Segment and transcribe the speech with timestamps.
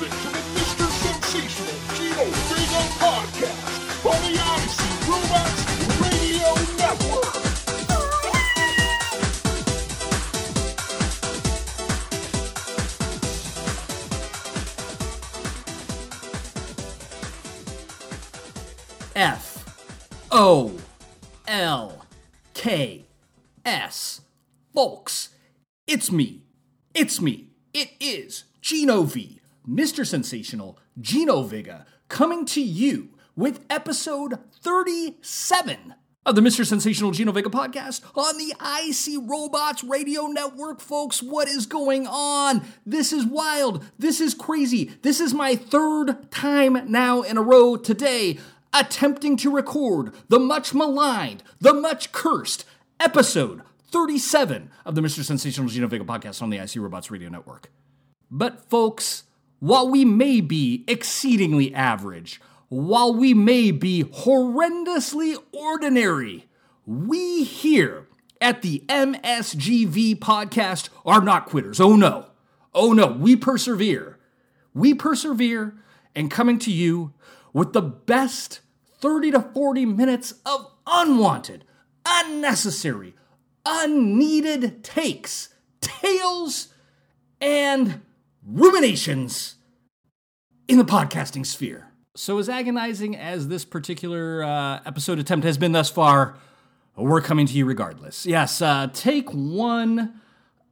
[0.00, 0.86] listening to the Mr.
[0.90, 3.62] Sensational Gino Vega podcast
[4.04, 5.62] on the Odyssey Robots
[6.00, 7.32] Radio Network.
[19.14, 19.64] F
[20.32, 20.72] O
[21.46, 22.04] L
[22.54, 23.04] K
[23.64, 24.22] S.
[24.74, 25.28] Folks,
[25.86, 26.42] it's me.
[26.94, 27.50] It's me.
[27.72, 29.33] It is Gino V,
[29.68, 30.06] Mr.
[30.06, 35.94] Sensational Gino Vega, coming to you with episode 37
[36.26, 36.66] of the Mr.
[36.66, 41.22] Sensational Gino Vega podcast on the IC Robots Radio Network, folks.
[41.22, 42.62] What is going on?
[42.84, 43.84] This is wild.
[43.98, 44.92] This is crazy.
[45.02, 48.38] This is my third time now in a row today
[48.74, 52.66] attempting to record the much maligned, the much cursed
[53.00, 55.22] episode 37 of the Mr.
[55.22, 57.70] Sensational Gino Vega podcast on the IC Robots Radio Network.
[58.30, 59.24] But, folks,
[59.64, 66.46] while we may be exceedingly average, while we may be horrendously ordinary,
[66.84, 68.06] we here
[68.42, 71.80] at the MSGV podcast are not quitters.
[71.80, 72.26] Oh no.
[72.74, 73.06] Oh no.
[73.06, 74.18] We persevere.
[74.74, 75.74] We persevere
[76.14, 77.14] and coming to you
[77.54, 78.60] with the best
[78.98, 81.64] 30 to 40 minutes of unwanted,
[82.04, 83.14] unnecessary,
[83.64, 86.68] unneeded takes, tales,
[87.40, 88.02] and
[88.46, 89.56] ruminations
[90.68, 91.88] in the podcasting sphere.
[92.16, 96.36] So, as agonizing as this particular uh, episode attempt has been thus far,
[96.96, 98.24] we're coming to you regardless.
[98.24, 100.20] Yes, uh, take one.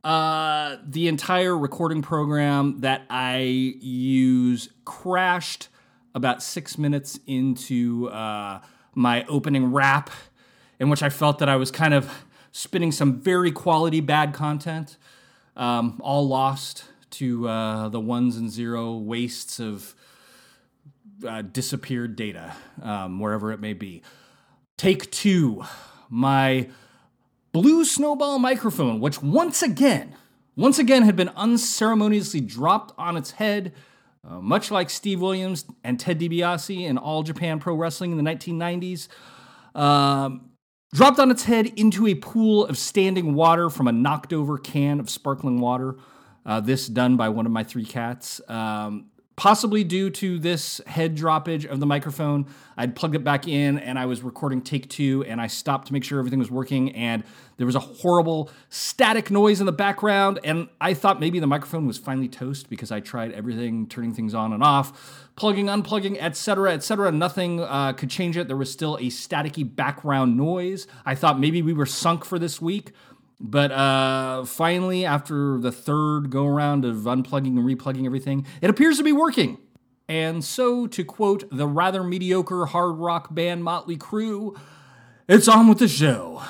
[0.04, 5.68] Uh, the entire recording program that I use crashed
[6.12, 8.60] about six minutes into uh,
[8.94, 10.10] my opening rap,
[10.80, 14.96] in which I felt that I was kind of spinning some very quality bad content,
[15.56, 19.94] um, all lost to uh, the ones and zero wastes of
[21.26, 24.02] uh, disappeared data, um, wherever it may be.
[24.76, 25.64] Take two,
[26.08, 26.68] my
[27.52, 30.14] blue snowball microphone, which once again,
[30.56, 33.72] once again had been unceremoniously dropped on its head
[34.24, 38.30] uh, much like Steve Williams and Ted DiBiase in All Japan Pro Wrestling in the
[38.30, 39.08] 1990s,
[39.74, 40.50] um,
[40.94, 45.00] dropped on its head into a pool of standing water from a knocked over can
[45.00, 45.96] of sparkling water.
[46.44, 48.40] Uh, this done by one of my three cats.
[48.48, 52.46] Um, possibly due to this head droppage of the microphone.
[52.76, 55.92] I'd plugged it back in and I was recording take two and I stopped to
[55.92, 57.24] make sure everything was working and
[57.56, 61.86] there was a horrible static noise in the background and I thought maybe the microphone
[61.86, 66.72] was finally toast because I tried everything, turning things on and off, plugging, unplugging, etc.,
[66.72, 67.10] etc.
[67.10, 68.48] Nothing uh, could change it.
[68.48, 70.86] There was still a staticky background noise.
[71.06, 72.92] I thought maybe we were sunk for this week.
[73.44, 78.98] But uh, finally, after the third go around of unplugging and replugging everything, it appears
[78.98, 79.58] to be working.
[80.08, 84.56] And so, to quote the rather mediocre hard rock band Motley Crue,
[85.28, 86.42] it's on with the show.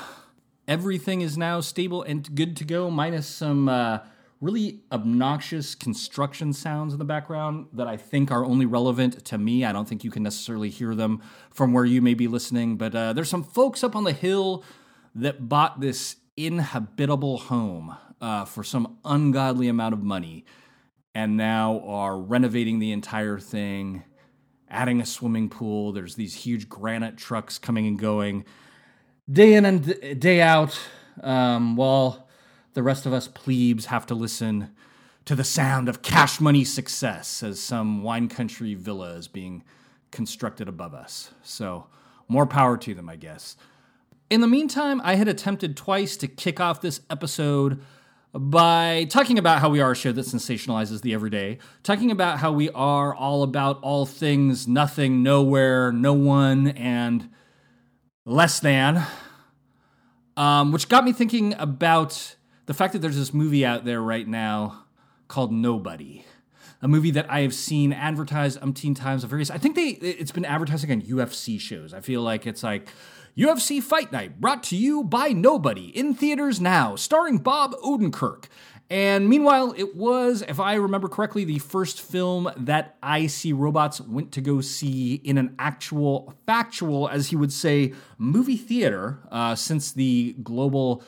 [0.69, 4.01] Everything is now stable and good to go, minus some uh,
[4.43, 9.65] really obnoxious construction sounds in the background that I think are only relevant to me.
[9.65, 12.95] I don't think you can necessarily hear them from where you may be listening, but
[12.95, 14.63] uh, there's some folks up on the hill
[15.15, 20.45] that bought this inhabitable home uh, for some ungodly amount of money
[21.15, 24.03] and now are renovating the entire thing,
[24.69, 25.93] adding a swimming pool.
[25.93, 28.45] There's these huge granite trucks coming and going
[29.31, 30.79] day in and day out,
[31.23, 32.29] um, while
[32.75, 34.75] the rest of us plebes have to listen
[35.25, 39.63] to the sound of cash money success as some wine country villa is being
[40.11, 41.33] constructed above us.
[41.43, 41.87] So,
[42.29, 43.57] more power to them, I guess.
[44.33, 47.83] In the meantime, I had attempted twice to kick off this episode
[48.33, 52.51] by talking about how we are a show that sensationalizes the everyday, talking about how
[52.51, 57.29] we are all about all things, nothing, nowhere, no one, and
[58.25, 59.05] less than.
[60.39, 64.27] Um, which got me thinking about the fact that there's this movie out there right
[64.27, 64.87] now
[65.29, 66.25] called Nobody.
[66.81, 69.51] A movie that I have seen advertised umpteen times of various.
[69.51, 71.93] I think they it's been advertising on UFC shows.
[71.93, 72.89] I feel like it's like
[73.37, 78.45] UFC Fight Night, brought to you by Nobody, in theaters now, starring Bob Odenkirk.
[78.91, 84.03] And meanwhile, it was, if I remember correctly, the first film that I See Robots
[84.03, 89.55] went to go see in an actual, factual, as he would say, movie theater uh,
[89.55, 91.03] since the global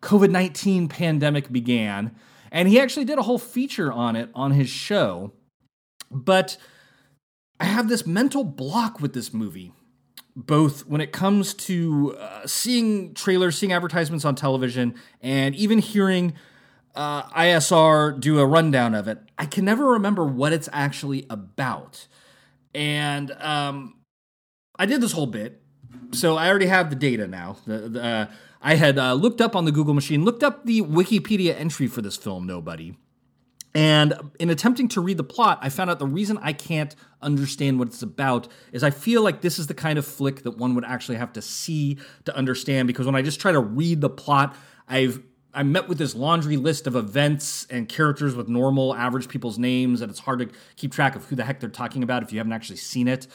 [0.00, 2.16] COVID 19 pandemic began.
[2.50, 5.34] And he actually did a whole feature on it on his show.
[6.10, 6.56] But
[7.60, 9.72] I have this mental block with this movie
[10.36, 16.34] both when it comes to uh, seeing trailers, seeing advertisements on television, and even hearing
[16.94, 22.06] uh, ISR do a rundown of it, I can never remember what it's actually about.
[22.74, 23.96] And um,
[24.78, 25.62] I did this whole bit,
[26.12, 27.56] so I already have the data now.
[27.66, 28.26] The, the, uh,
[28.60, 32.02] I had uh, looked up on the Google machine, looked up the Wikipedia entry for
[32.02, 32.94] this film, Nobody.
[33.76, 37.78] And in attempting to read the plot, I found out the reason I can't understand
[37.78, 40.74] what it's about is I feel like this is the kind of flick that one
[40.76, 44.08] would actually have to see to understand because when I just try to read the
[44.08, 44.56] plot,
[44.88, 49.58] I've I'm met with this laundry list of events and characters with normal average people's
[49.58, 52.32] names, and it's hard to keep track of who the heck they're talking about if
[52.32, 53.26] you haven't actually seen it.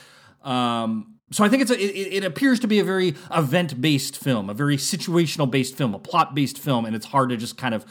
[0.42, 4.18] Um, so I think it's a, it, it appears to be a very event based
[4.18, 7.58] film, a very situational based film, a plot based film, and it's hard to just
[7.58, 7.86] kind of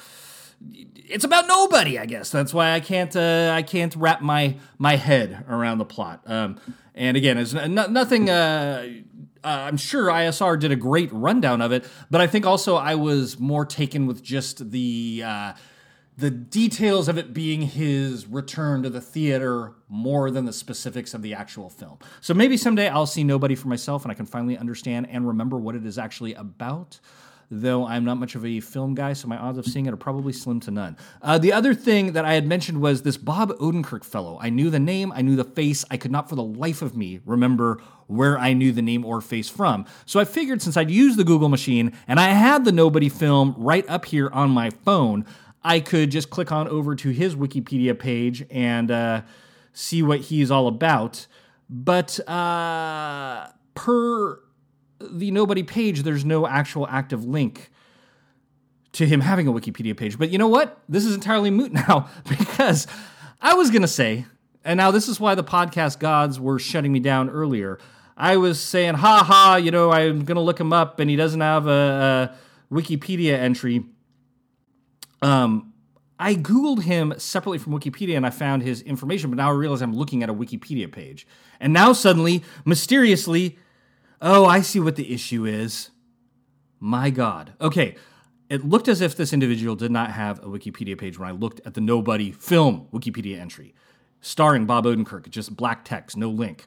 [0.62, 2.30] it's about nobody, I guess.
[2.30, 6.22] That's why I can't uh, I can't wrap my my head around the plot.
[6.26, 6.58] Um,
[6.94, 8.30] and again, it's nothing.
[8.30, 8.86] Uh,
[9.42, 12.94] uh, I'm sure ISR did a great rundown of it, but I think also I
[12.94, 15.52] was more taken with just the uh,
[16.18, 21.22] the details of it being his return to the theater more than the specifics of
[21.22, 21.98] the actual film.
[22.20, 25.56] So maybe someday I'll see Nobody for myself and I can finally understand and remember
[25.56, 27.00] what it is actually about
[27.50, 29.96] though I'm not much of a film guy, so my odds of seeing it are
[29.96, 30.96] probably slim to none.
[31.20, 34.38] Uh, the other thing that I had mentioned was this Bob Odenkirk fellow.
[34.40, 35.84] I knew the name, I knew the face.
[35.90, 39.20] I could not for the life of me remember where I knew the name or
[39.20, 39.84] face from.
[40.06, 43.54] So I figured since I'd used the Google machine and I had the Nobody film
[43.56, 45.24] right up here on my phone,
[45.62, 49.22] I could just click on over to his Wikipedia page and uh,
[49.72, 51.26] see what he's all about.
[51.68, 54.40] But uh, per
[55.00, 57.70] the Nobody page, there's no actual active link
[58.92, 60.18] to him having a Wikipedia page.
[60.18, 60.80] But you know what?
[60.88, 62.86] This is entirely moot now because
[63.40, 64.26] I was going to say,
[64.64, 67.78] and now this is why the podcast gods were shutting me down earlier.
[68.16, 71.16] I was saying, ha ha, you know, I'm going to look him up and he
[71.16, 72.30] doesn't have a,
[72.70, 73.84] a Wikipedia entry.
[75.22, 75.72] Um,
[76.18, 79.80] I Googled him separately from Wikipedia and I found his information, but now I realize
[79.80, 81.26] I'm looking at a Wikipedia page.
[81.60, 83.58] And now suddenly, mysteriously,
[84.20, 85.90] Oh, I see what the issue is.
[86.78, 87.54] My God.
[87.60, 87.96] Okay,
[88.48, 91.60] it looked as if this individual did not have a Wikipedia page when I looked
[91.64, 93.74] at the Nobody film Wikipedia entry,
[94.20, 96.66] starring Bob Odenkirk, just black text, no link.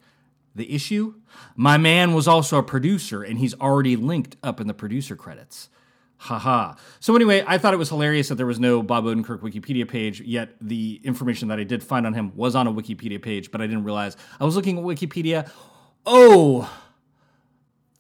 [0.56, 1.16] The issue?
[1.56, 5.70] My man was also a producer, and he's already linked up in the producer credits.
[6.18, 6.76] Haha.
[7.00, 10.22] So anyway, I thought it was hilarious that there was no Bob Odenkirk Wikipedia page,
[10.22, 13.62] yet the information that I did find on him was on a Wikipedia page, but
[13.62, 15.50] I didn't realize I was looking at Wikipedia.
[16.06, 16.72] Oh,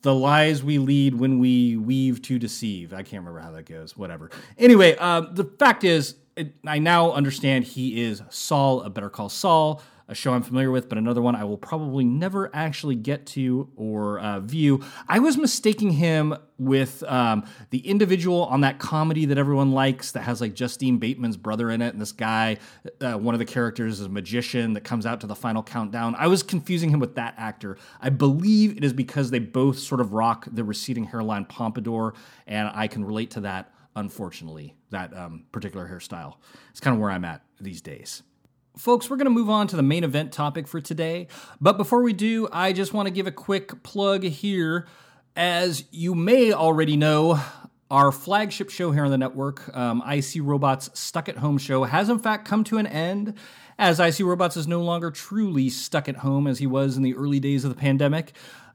[0.03, 2.94] the lies we lead when we weave to deceive.
[2.94, 3.97] I can't remember how that goes.
[3.97, 4.29] Whatever.
[4.57, 9.29] Anyway, uh, the fact is, it, I now understand he is Saul, a Better Call
[9.29, 13.25] Saul a show I'm familiar with, but another one I will probably never actually get
[13.27, 14.83] to or uh, view.
[15.07, 20.21] I was mistaking him with um, the individual on that comedy that everyone likes that
[20.21, 22.57] has like Justine Bateman's brother in it, and this guy,
[23.01, 26.15] uh, one of the characters is a magician that comes out to the final countdown.
[26.17, 27.77] I was confusing him with that actor.
[28.01, 32.13] I believe it is because they both sort of rock the receding hairline pompadour,
[32.45, 33.71] and I can relate to that.
[33.95, 36.38] Unfortunately, that um, particular hairstyle.
[36.71, 38.23] It's kind of where I'm at these days.
[38.78, 41.28] Folks, we're going to move on to the main event topic for today.
[41.62, 44.88] But before we do, I just want to give a quick plug here.
[45.36, 47.40] As you may already know,
[47.92, 52.10] our flagship show here on the network, um, IC Robots Stuck at Home show, has
[52.10, 53.36] in fact come to an end,
[53.77, 57.13] as IC Robots is no longer truly stuck at home as he was in the
[57.13, 58.34] early days of the pandemic.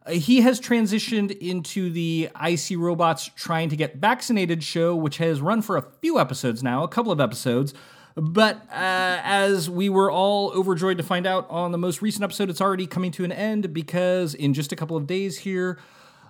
[0.09, 5.61] He has transitioned into the IC Robots Trying to Get Vaccinated show, which has run
[5.61, 7.75] for a few episodes now, a couple of episodes.
[8.21, 12.51] But uh, as we were all overjoyed to find out on the most recent episode,
[12.51, 15.79] it's already coming to an end because in just a couple of days here,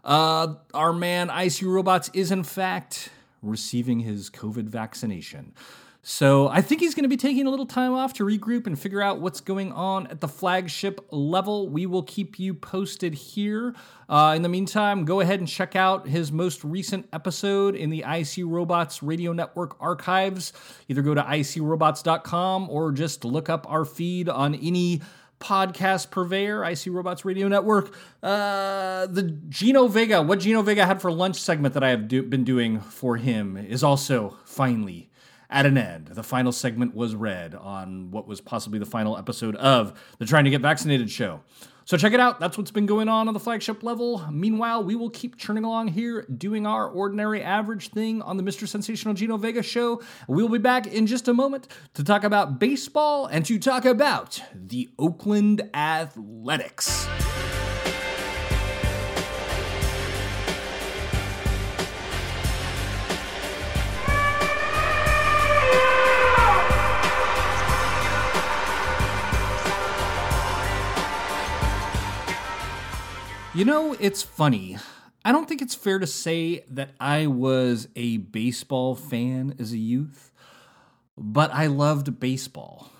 [0.04, 3.08] uh, our man IC Robots is in fact
[3.40, 5.54] receiving his COVID vaccination.
[6.10, 8.78] So I think he's going to be taking a little time off to regroup and
[8.78, 11.68] figure out what's going on at the flagship level.
[11.68, 13.74] We will keep you posted here.
[14.08, 18.06] Uh, in the meantime, go ahead and check out his most recent episode in the
[18.08, 20.54] IC Robots Radio Network archives.
[20.88, 25.02] Either go to icrobots.com or just look up our feed on any
[25.40, 27.94] podcast purveyor, IC Robots Radio Network.
[28.22, 32.22] Uh, the Gino Vega, what Gino Vega had for lunch segment that I have do-
[32.22, 35.07] been doing for him is also finally
[35.50, 36.08] at an end.
[36.08, 40.44] The final segment was read on what was possibly the final episode of the Trying
[40.44, 41.40] to Get Vaccinated show.
[41.88, 42.38] So check it out.
[42.38, 44.22] That's what's been going on on the flagship level.
[44.30, 48.68] Meanwhile, we will keep churning along here, doing our ordinary average thing on the Mr.
[48.68, 50.02] Sensational Gino Vega show.
[50.26, 54.42] We'll be back in just a moment to talk about baseball and to talk about
[54.54, 57.08] the Oakland Athletics.
[73.58, 74.78] You know, it's funny.
[75.24, 79.78] I don't think it's fair to say that I was a baseball fan as a
[79.78, 80.30] youth,
[81.16, 82.92] but I loved baseball.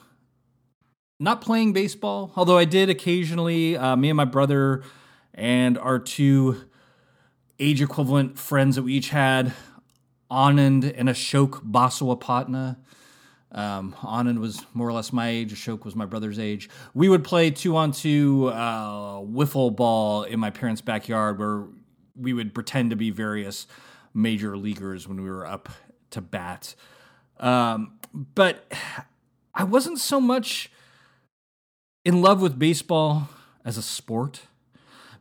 [1.20, 3.76] Not playing baseball, although I did occasionally.
[3.76, 4.82] Uh, me and my brother
[5.32, 6.64] and our two
[7.60, 9.52] age equivalent friends that we each had,
[10.28, 12.78] Anand and Ashok Basawapatna.
[13.50, 15.54] Um, Anand was more or less my age.
[15.54, 16.68] Ashok was my brother's age.
[16.94, 21.64] We would play two on two uh, wiffle ball in my parents' backyard, where
[22.14, 23.66] we would pretend to be various
[24.12, 25.68] major leaguers when we were up
[26.10, 26.74] to bat.
[27.38, 28.70] Um, but
[29.54, 30.70] I wasn't so much
[32.04, 33.28] in love with baseball
[33.64, 34.42] as a sport,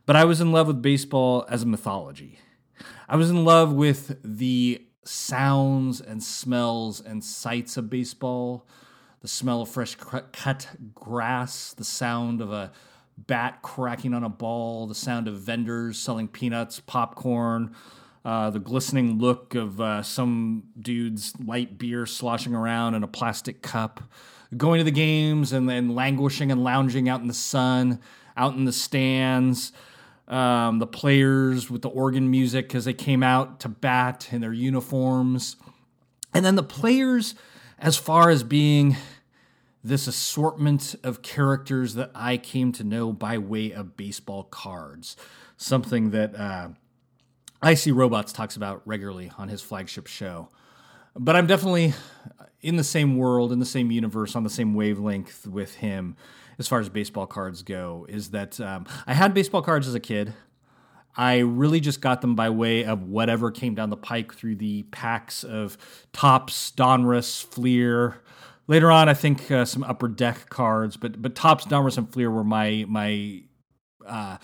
[0.06, 2.38] but I was in love with baseball as a mythology.
[3.08, 8.66] I was in love with the sounds and smells and sights of baseball
[9.20, 12.70] the smell of fresh cut grass, the sound of a
[13.16, 17.74] bat cracking on a ball, the sound of vendors selling peanuts, popcorn,
[18.24, 23.60] uh, the glistening look of uh, some dude's light beer sloshing around in a plastic
[23.60, 24.00] cup,
[24.56, 28.00] going to the games and then languishing and lounging out in the sun,
[28.36, 29.72] out in the stands.
[30.28, 34.52] Um, the players with the organ music because they came out to bat in their
[34.52, 35.56] uniforms.
[36.34, 37.34] And then the players,
[37.78, 38.96] as far as being
[39.82, 45.16] this assortment of characters that I came to know by way of baseball cards.
[45.56, 46.68] Something that uh,
[47.64, 50.48] IC Robots talks about regularly on his flagship show.
[51.16, 51.94] But I'm definitely
[52.60, 56.16] in the same world, in the same universe, on the same wavelength with him
[56.58, 58.06] as far as baseball cards go.
[58.08, 60.34] Is that um, I had baseball cards as a kid.
[61.16, 64.84] I really just got them by way of whatever came down the pike through the
[64.84, 65.76] packs of
[66.12, 68.22] Topps, Donruss, Fleer,
[68.68, 72.30] Later on, I think uh, some upper deck cards, but but Topps, Donruss, and Fleer
[72.30, 73.42] were my my
[74.06, 74.36] uh,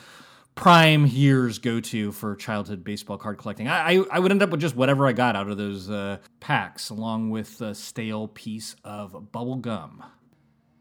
[0.54, 3.68] prime years go to for childhood baseball card collecting.
[3.68, 6.18] I, I, I would end up with just whatever I got out of those uh,
[6.40, 10.02] packs, along with a stale piece of bubble gum.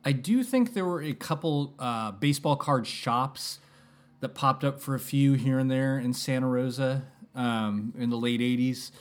[0.05, 3.59] I do think there were a couple uh, baseball card shops
[4.19, 7.03] that popped up for a few here and there in Santa Rosa
[7.35, 8.91] um, in the late '80s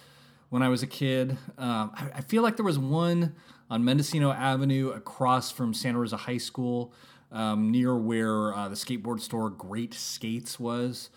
[0.48, 1.32] when I was a kid.
[1.58, 3.34] Um, I, I feel like there was one
[3.68, 6.92] on Mendocino Avenue across from Santa Rosa High School,
[7.32, 11.10] um, near where uh, the skateboard store Great Skates was.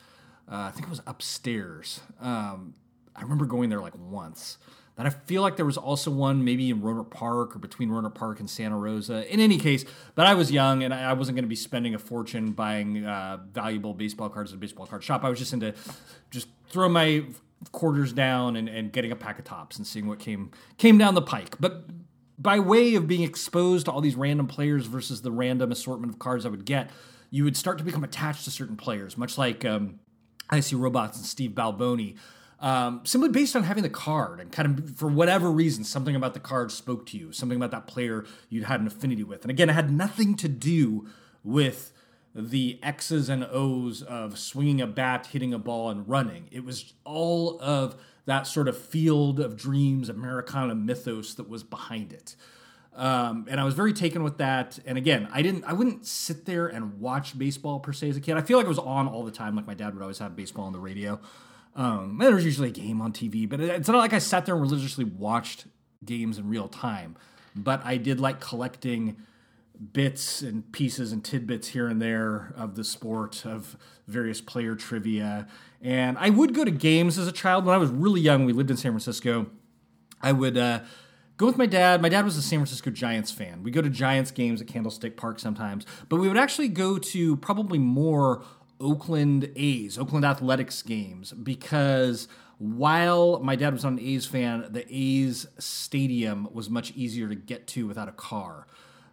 [0.49, 1.99] Uh, I think it was upstairs.
[2.19, 2.73] Um,
[3.15, 4.57] I remember going there like once.
[4.95, 8.15] Then I feel like there was also one maybe in Rohnert Park or between Rohnert
[8.15, 9.31] Park and Santa Rosa.
[9.31, 9.83] In any case,
[10.15, 13.39] but I was young and I wasn't going to be spending a fortune buying uh,
[13.51, 15.23] valuable baseball cards at a baseball card shop.
[15.23, 15.73] I was just into
[16.31, 17.25] just throwing my
[17.71, 21.13] quarters down and, and getting a pack of Topps and seeing what came came down
[21.13, 21.55] the pike.
[21.59, 21.85] But
[22.37, 26.19] by way of being exposed to all these random players versus the random assortment of
[26.19, 26.89] cards I would get,
[27.29, 29.99] you would start to become attached to certain players, much like um,
[30.61, 32.15] see Robots and Steve Balboni.
[32.65, 36.33] Um, simply based on having the card and kind of for whatever reason, something about
[36.33, 39.43] the card spoke to you, something about that player you'd had an affinity with.
[39.43, 41.07] And again, it had nothing to do
[41.43, 41.93] with
[42.33, 46.49] the X's and O's of swinging a bat, hitting a ball, and running.
[46.51, 52.13] It was all of that sort of field of dreams, Americana mythos that was behind
[52.13, 52.35] it.
[52.95, 54.79] Um, and I was very taken with that.
[54.87, 58.21] And again, I didn't, I wouldn't sit there and watch baseball per se as a
[58.21, 58.37] kid.
[58.37, 59.55] I feel like it was on all the time.
[59.55, 61.19] Like my dad would always have baseball on the radio.
[61.75, 64.55] Um, there was usually a game on TV, but it's not like I sat there
[64.55, 65.65] and religiously watched
[66.03, 67.17] games in real time.
[67.55, 69.17] But I did like collecting
[69.91, 73.77] bits and pieces and tidbits here and there of the sport of
[74.07, 75.47] various player trivia.
[75.81, 78.45] And I would go to games as a child when I was really young.
[78.45, 79.47] We lived in San Francisco.
[80.21, 80.79] I would uh,
[81.37, 82.01] go with my dad.
[82.01, 83.63] My dad was a San Francisco Giants fan.
[83.63, 87.35] We go to Giants games at Candlestick Park sometimes, but we would actually go to
[87.37, 88.43] probably more
[88.85, 92.27] Oakland A's, Oakland Athletics games because
[92.59, 97.35] while my dad was not an A's fan, the A's stadium was much easier to
[97.35, 98.67] get to without a car.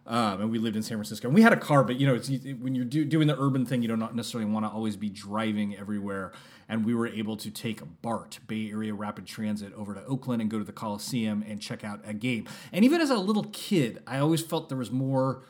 [0.05, 1.27] Um, and we lived in San Francisco.
[1.27, 3.65] And we had a car, but you know, it's when you're do, doing the urban
[3.65, 6.33] thing, you don't necessarily want to always be driving everywhere.
[6.69, 10.51] And we were able to take BART, Bay Area Rapid Transit, over to Oakland and
[10.51, 12.47] go to the Coliseum and check out a game.
[12.71, 15.43] And even as a little kid, I always felt there was more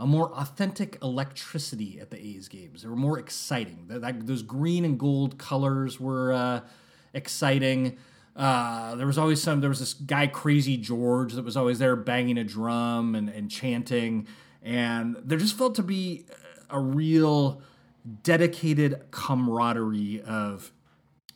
[0.00, 2.82] a more authentic electricity at the A's games.
[2.82, 3.84] They were more exciting.
[3.88, 6.60] That, that, those green and gold colors were uh,
[7.12, 7.98] exciting.
[8.34, 9.60] Uh, there was always some.
[9.60, 13.50] There was this guy, Crazy George, that was always there banging a drum and, and
[13.50, 14.26] chanting,
[14.62, 16.24] and there just felt to be
[16.70, 17.60] a real
[18.22, 20.72] dedicated camaraderie of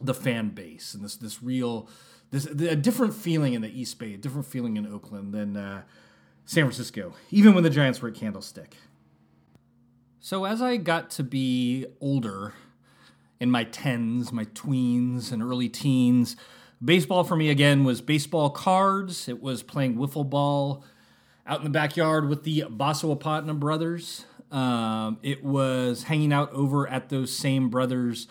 [0.00, 1.88] the fan base and this this real
[2.30, 5.83] this a different feeling in the East Bay, a different feeling in Oakland than uh,
[6.44, 8.76] San Francisco, even when the Giants were at Candlestick.
[10.20, 12.54] So as I got to be older
[13.40, 16.36] in my tens, my tweens, and early teens.
[16.82, 19.28] Baseball for me again was baseball cards.
[19.28, 20.84] It was playing wiffle ball
[21.46, 24.24] out in the backyard with the Basawapatna brothers.
[24.50, 28.28] Um, it was hanging out over at those same brothers'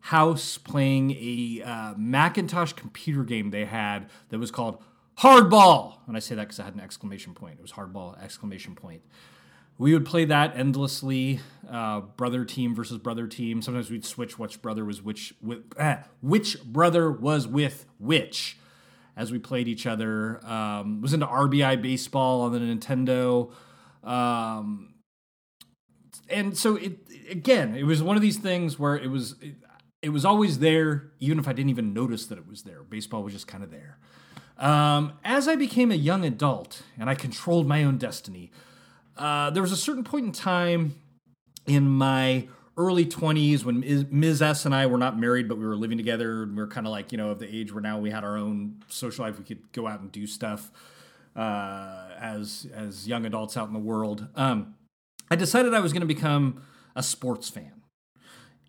[0.00, 4.82] house playing a uh, Macintosh computer game they had that was called
[5.18, 5.98] Hardball.
[6.06, 7.58] And I say that because I had an exclamation point.
[7.58, 9.02] It was Hardball, exclamation point.
[9.78, 13.60] We would play that endlessly, uh, brother team versus brother team.
[13.60, 18.58] Sometimes we'd switch which brother was which with eh, which brother was with which
[19.16, 20.44] as we played each other.
[20.46, 23.52] Um, was into RBI baseball on the Nintendo.
[24.02, 24.94] Um,
[26.30, 26.98] and so it
[27.30, 29.56] again, it was one of these things where it was it,
[30.00, 32.82] it was always there, even if I didn't even notice that it was there.
[32.82, 33.98] Baseball was just kind of there.
[34.58, 38.50] Um, as I became a young adult and I controlled my own destiny,
[39.16, 40.94] uh, there was a certain point in time
[41.66, 42.48] in my
[42.78, 44.42] early 20s when Ms.
[44.42, 46.42] S and I were not married, but we were living together.
[46.42, 48.24] And we were kind of like, you know, of the age where now we had
[48.24, 49.38] our own social life.
[49.38, 50.70] We could go out and do stuff
[51.34, 54.26] uh, as, as young adults out in the world.
[54.34, 54.74] Um,
[55.30, 56.62] I decided I was going to become
[56.94, 57.72] a sports fan.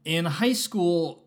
[0.06, 1.27] In high school,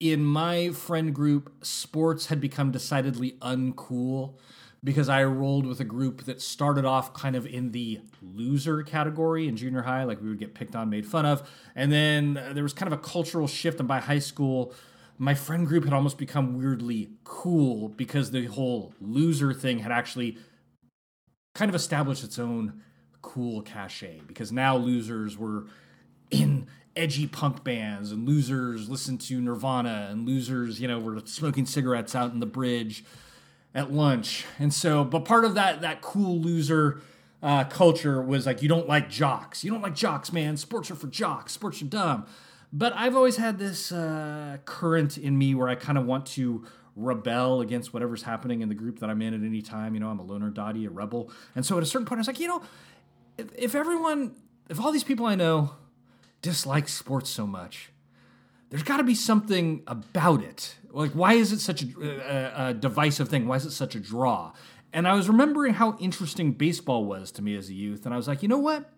[0.00, 4.34] in my friend group, sports had become decidedly uncool
[4.84, 9.48] because I rolled with a group that started off kind of in the loser category
[9.48, 11.48] in junior high, like we would get picked on, made fun of.
[11.74, 13.80] And then uh, there was kind of a cultural shift.
[13.80, 14.72] And by high school,
[15.18, 20.38] my friend group had almost become weirdly cool because the whole loser thing had actually
[21.56, 22.82] kind of established its own
[23.20, 25.66] cool cachet because now losers were
[26.30, 31.64] in edgy punk bands and losers listened to Nirvana and losers, you know, were smoking
[31.64, 33.04] cigarettes out in the bridge
[33.74, 34.44] at lunch.
[34.58, 37.00] And so, but part of that that cool loser
[37.42, 39.64] uh, culture was like you don't like jocks.
[39.64, 40.56] You don't like jocks, man.
[40.56, 41.52] Sports are for jocks.
[41.52, 42.26] Sports are dumb.
[42.72, 46.66] But I've always had this uh, current in me where I kind of want to
[46.96, 49.94] rebel against whatever's happening in the group that I'm in at any time.
[49.94, 51.30] You know, I'm a loner Dottie, a rebel.
[51.54, 52.62] And so at a certain point, I was like, you know,
[53.38, 54.34] if, if everyone,
[54.68, 55.70] if all these people I know
[56.42, 57.90] dislike sports so much,
[58.70, 60.76] there's got to be something about it.
[60.90, 63.46] Like, why is it such a, a, a, divisive thing?
[63.46, 64.52] Why is it such a draw?
[64.92, 68.04] And I was remembering how interesting baseball was to me as a youth.
[68.04, 68.90] And I was like, you know what?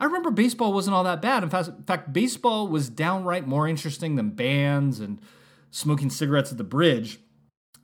[0.00, 1.42] I remember baseball wasn't all that bad.
[1.42, 5.20] In fact, in fact baseball was downright more interesting than bands and
[5.70, 7.18] smoking cigarettes at the bridge.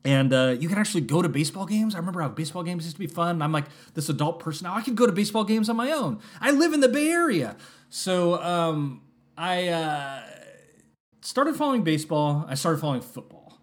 [0.04, 1.94] And uh, you can actually go to baseball games.
[1.94, 3.42] I remember how baseball games used to be fun.
[3.42, 4.74] I'm like this adult person now.
[4.74, 6.20] I can go to baseball games on my own.
[6.40, 7.56] I live in the Bay Area,
[7.88, 9.02] so um,
[9.36, 10.22] I uh,
[11.20, 12.44] started following baseball.
[12.48, 13.58] I started following football.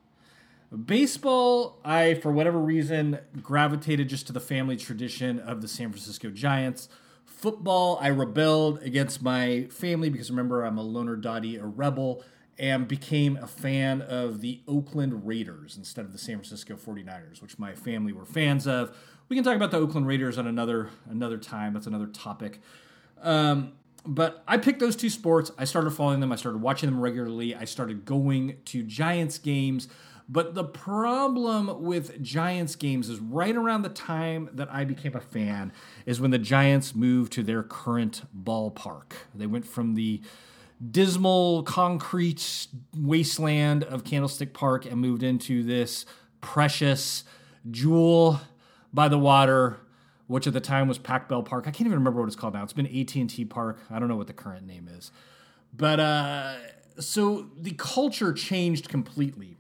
[0.86, 6.30] Baseball, I for whatever reason gravitated just to the family tradition of the San Francisco
[6.32, 6.90] Giants.
[7.26, 12.24] Football, I rebelled against my family because remember I'm a loner Dottie, a rebel
[12.58, 17.58] and became a fan of the Oakland Raiders instead of the San Francisco 49ers, which
[17.58, 18.96] my family were fans of.
[19.30, 21.74] We can talk about the Oakland Raiders on another another time.
[21.74, 22.62] That's another topic.
[23.22, 23.74] Um,
[24.06, 25.52] but I picked those two sports.
[25.58, 26.32] I started following them.
[26.32, 27.56] I started watching them regularly.
[27.56, 29.88] I started going to Giants games.
[30.30, 35.22] But the problem with Giants games is right around the time that I became a
[35.22, 35.74] fan
[36.06, 39.12] is when the Giants moved to their current ballpark.
[39.36, 40.22] They went from the
[40.92, 46.06] dismal concrete wasteland of Candlestick Park and moved into this
[46.42, 47.24] precious
[47.70, 48.42] jewel
[48.94, 49.80] by the water,
[50.28, 51.66] which at the time was Pac Bell Park.
[51.68, 52.64] I can't even remember what it's called now.
[52.64, 53.80] It's been AT and T Park.
[53.90, 55.12] I don't know what the current name is,
[55.76, 56.56] but uh,
[57.00, 59.58] so the culture changed completely.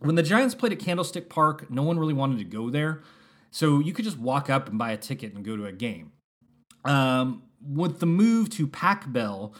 [0.00, 3.02] When the Giants played at Candlestick Park, no one really wanted to go there,
[3.50, 6.12] so you could just walk up and buy a ticket and go to a game.
[6.84, 9.52] Um, with the move to Pac Bell,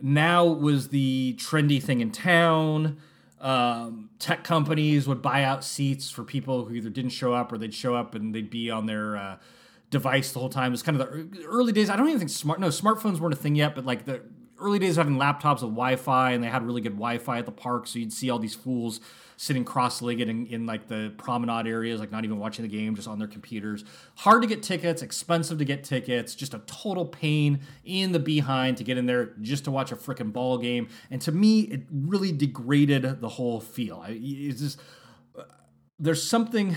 [0.00, 2.98] now was the trendy thing in town.
[3.40, 7.58] Um, tech companies would buy out seats for people who either didn't show up or
[7.58, 9.36] they'd show up and they'd be on their uh,
[9.98, 10.68] device the whole time.
[10.72, 11.88] It was kind of the early days.
[11.90, 12.60] I don't even think smart.
[12.60, 14.22] No, smartphones weren't a thing yet, but like the
[14.58, 17.52] early days of having laptops with Wi-Fi, and they had really good Wi-Fi at the
[17.52, 19.00] park, so you'd see all these fools
[19.36, 23.06] sitting cross-legged in, in, like the promenade areas, like not even watching the game, just
[23.06, 23.84] on their computers.
[24.14, 28.78] Hard to get tickets, expensive to get tickets, just a total pain in the behind
[28.78, 30.88] to get in there just to watch a freaking ball game.
[31.10, 34.04] And to me, it really degraded the whole feel.
[34.08, 34.80] It's just
[35.38, 35.42] uh,
[35.98, 36.76] there's something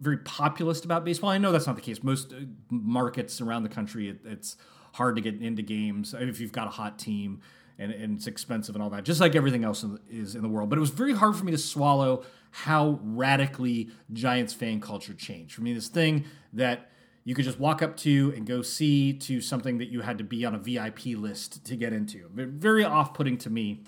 [0.00, 1.30] very populist about baseball.
[1.30, 2.02] I know that's not the case.
[2.02, 2.36] Most uh,
[2.70, 4.56] markets around the country, it, it's
[4.94, 7.40] hard to get into games if you've got a hot team
[7.78, 10.42] and, and it's expensive and all that, just like everything else in the, is in
[10.42, 10.68] the world.
[10.68, 15.54] But it was very hard for me to swallow how radically Giants fan culture changed.
[15.54, 16.90] For me, this thing that
[17.24, 20.24] you could just walk up to and go see to something that you had to
[20.24, 22.28] be on a VIP list to get into.
[22.32, 23.82] Very off putting to me.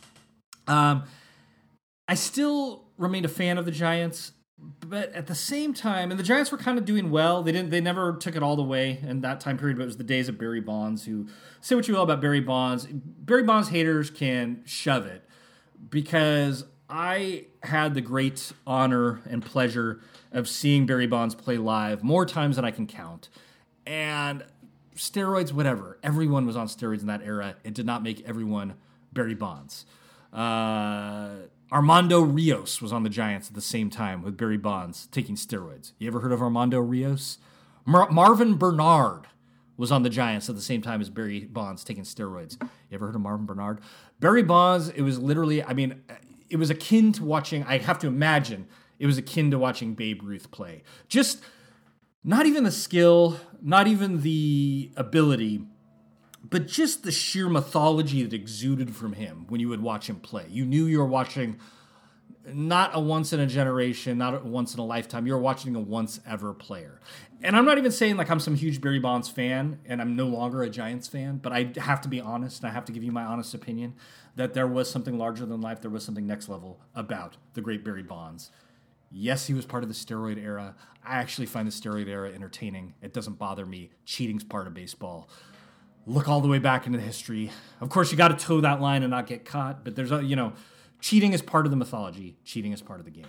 [0.69, 1.05] Um,
[2.07, 4.33] I still remained a fan of the Giants,
[4.81, 7.43] but at the same time, and the Giants were kind of doing well.
[7.43, 7.71] They didn't.
[7.71, 9.77] They never took it all the way in that time period.
[9.77, 11.05] But it was the days of Barry Bonds.
[11.05, 11.29] Who
[11.61, 15.25] say what you will about Barry Bonds, Barry Bonds haters can shove it
[15.89, 20.01] because I had the great honor and pleasure
[20.33, 23.29] of seeing Barry Bonds play live more times than I can count,
[23.87, 24.45] and
[24.97, 25.99] steroids, whatever.
[26.03, 27.57] Everyone was on steroids in that era.
[27.65, 28.75] It did not make everyone
[29.13, 29.87] Barry Bonds.
[30.33, 31.31] Uh,
[31.73, 35.93] Armando Rios was on the Giants at the same time with Barry Bonds taking steroids.
[35.99, 37.39] You ever heard of Armando Rios?
[37.87, 39.27] Mar- Marvin Benard
[39.77, 42.61] was on the Giants at the same time as Barry Bonds taking steroids.
[42.61, 43.79] You ever heard of Marvin Benard?
[44.19, 46.03] Barry Bonds, it was literally, I mean,
[46.49, 48.67] it was akin to watching, I have to imagine,
[48.99, 50.83] it was akin to watching Babe Ruth play.
[51.09, 51.41] Just
[52.25, 55.65] not even the skill, not even the ability,
[56.51, 60.47] but just the sheer mythology that exuded from him when you would watch him play.
[60.51, 61.59] You knew you were watching
[62.53, 65.27] not a once in a generation, not a once in a lifetime.
[65.27, 67.01] You're watching a once ever player.
[67.43, 70.27] And I'm not even saying like I'm some huge Barry Bonds fan and I'm no
[70.27, 73.05] longer a Giants fan, but I have to be honest and I have to give
[73.05, 73.95] you my honest opinion
[74.37, 77.85] that there was something larger than life, there was something next level about the great
[77.85, 78.51] Barry Bonds.
[79.13, 80.77] Yes, he was part of the steroid era.
[81.05, 82.95] I actually find the steroid era entertaining.
[83.03, 83.91] It doesn't bother me.
[84.05, 85.29] Cheating's part of baseball
[86.07, 87.51] look all the way back into the history.
[87.81, 90.23] Of course, you got to toe that line and not get caught, but there's a,
[90.23, 90.53] you know,
[91.01, 93.27] cheating is part of the mythology, cheating is part of the game.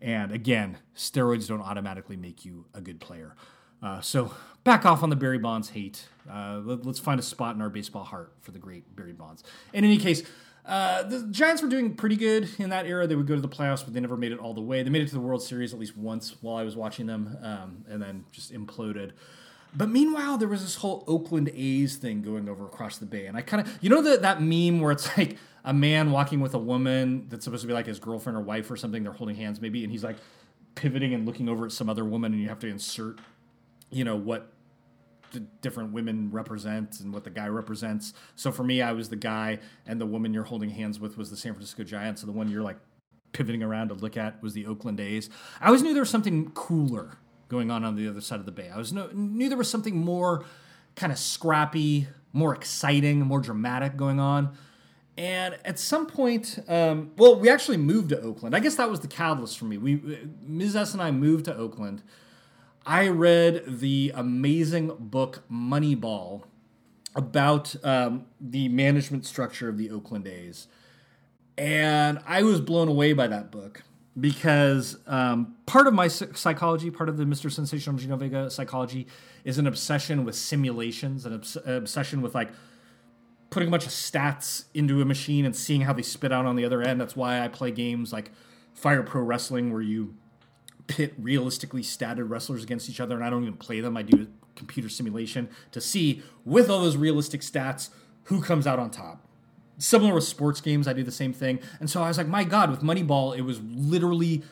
[0.00, 3.34] And again, steroids don't automatically make you a good player.
[3.82, 4.32] Uh, so
[4.64, 6.08] back off on the Barry Bonds hate.
[6.30, 9.42] Uh, let, us find a spot in our baseball heart for the great Barry Bonds.
[9.72, 10.22] In any case,
[10.64, 13.06] uh, the Giants were doing pretty good in that era.
[13.06, 14.82] They would go to the playoffs, but they never made it all the way.
[14.82, 17.36] They made it to the World Series at least once while I was watching them,
[17.42, 19.12] um, and then just imploded.
[19.76, 23.26] But meanwhile, there was this whole Oakland A's thing going over across the bay.
[23.26, 26.40] And I kind of, you know, that, that meme where it's like a man walking
[26.40, 29.02] with a woman that's supposed to be like his girlfriend or wife or something.
[29.02, 29.82] They're holding hands maybe.
[29.84, 30.16] And he's like
[30.74, 32.32] pivoting and looking over at some other woman.
[32.32, 33.20] And you have to insert,
[33.90, 34.50] you know, what
[35.32, 38.14] the different women represent and what the guy represents.
[38.34, 41.30] So for me, I was the guy, and the woman you're holding hands with was
[41.30, 42.22] the San Francisco Giants.
[42.22, 42.78] So the one you're like
[43.32, 45.28] pivoting around to look at was the Oakland A's.
[45.60, 48.52] I always knew there was something cooler going on on the other side of the
[48.52, 48.70] bay.
[48.72, 50.44] I was no, knew there was something more
[50.94, 54.56] kind of scrappy, more exciting, more dramatic going on.
[55.18, 58.54] And at some point, um, well, we actually moved to Oakland.
[58.54, 59.78] I guess that was the catalyst for me.
[59.78, 60.76] We, Ms.
[60.76, 62.02] S and I moved to Oakland.
[62.84, 66.44] I read the amazing book Moneyball
[67.14, 70.68] about um, the management structure of the Oakland A's.
[71.56, 73.82] And I was blown away by that book
[74.18, 77.50] because um, part of my psychology, part of the Mr.
[77.50, 79.06] Sensational Gino Vega psychology,
[79.44, 82.50] is an obsession with simulations, an obs- obsession with like
[83.50, 86.56] putting a bunch of stats into a machine and seeing how they spit out on
[86.56, 87.00] the other end.
[87.00, 88.30] That's why I play games like
[88.74, 90.14] Fire Pro Wrestling, where you
[90.86, 93.96] pit realistically statted wrestlers against each other, and I don't even play them.
[93.96, 97.90] I do computer simulation to see with all those realistic stats
[98.24, 99.25] who comes out on top
[99.78, 101.60] similar with sports games, I do the same thing.
[101.80, 104.42] And so I was like, my God, with Moneyball, it was literally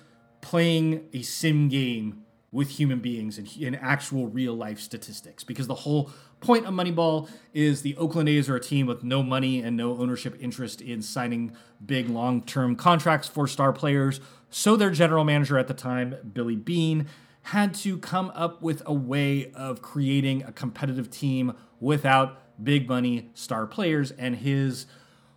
[0.40, 5.42] playing a sim game with human beings and in actual real life statistics.
[5.42, 6.10] Because the whole
[6.40, 9.98] point of Moneyball is the Oakland A's are a team with no money and no
[9.98, 11.52] ownership interest in signing
[11.84, 14.20] big long term contracts for star players.
[14.50, 17.06] So their general manager at the time, Billy Beane,
[17.42, 23.30] had to come up with a way of creating a competitive team without big money
[23.34, 24.12] star players.
[24.12, 24.86] And his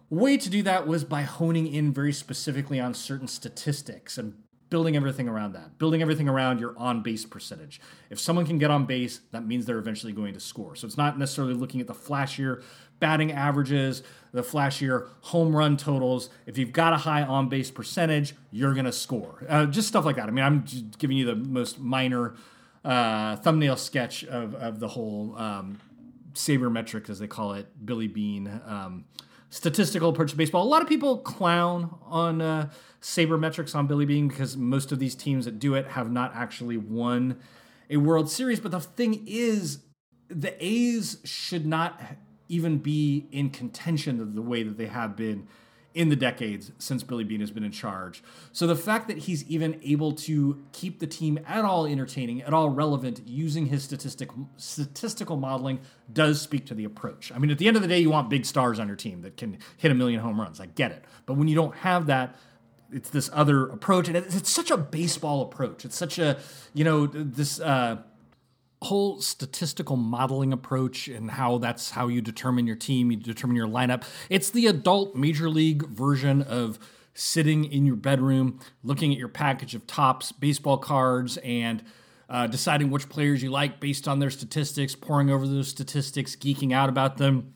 [0.10, 4.34] way to do that was by honing in very specifically on certain statistics and
[4.70, 7.80] building everything around that, building everything around your on base percentage.
[8.10, 10.76] If someone can get on base, that means they're eventually going to score.
[10.76, 12.64] So it's not necessarily looking at the flashier
[13.00, 16.30] batting averages, the flashier home run totals.
[16.46, 19.46] If you've got a high on base percentage, you're going to score.
[19.48, 20.28] Uh, just stuff like that.
[20.28, 20.66] I mean, I'm
[20.98, 22.36] giving you the most minor
[22.84, 25.80] uh, thumbnail sketch of, of the whole um,
[26.34, 28.62] sabermetric, as they call it, Billy Beane.
[28.66, 29.06] Um,
[29.58, 30.64] statistical approach to baseball.
[30.64, 32.70] A lot of people clown on uh,
[33.02, 36.78] sabermetrics on Billy Beane because most of these teams that do it have not actually
[36.78, 37.40] won
[37.90, 38.60] a World Series.
[38.60, 39.80] But the thing is,
[40.30, 42.00] the A's should not
[42.48, 45.48] even be in contention the way that they have been
[45.98, 48.22] in the decades since Billy Beane has been in charge.
[48.52, 52.54] So the fact that he's even able to keep the team at all entertaining, at
[52.54, 55.80] all relevant, using his statistic statistical modeling
[56.14, 57.32] does speak to the approach.
[57.34, 59.24] I mean, at the end of the day, you want big stars on your team
[59.24, 60.60] that can hit a million home runs.
[60.60, 62.36] I get it, but when you don't have that.
[62.90, 65.84] It's this other approach, and it's such a baseball approach.
[65.84, 66.38] It's such a,
[66.74, 67.98] you know, this uh,
[68.84, 73.68] whole statistical modeling approach and how that's how you determine your team, you determine your
[73.68, 74.04] lineup.
[74.30, 76.78] It's the adult major league version of
[77.14, 81.84] sitting in your bedroom, looking at your package of Topps, baseball cards and
[82.30, 86.74] uh, deciding which players you like based on their statistics, poring over those statistics, geeking
[86.74, 87.54] out about them,